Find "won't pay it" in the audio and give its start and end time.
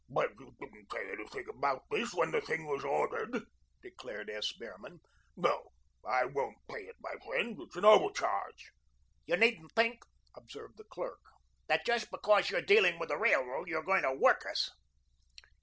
6.25-6.95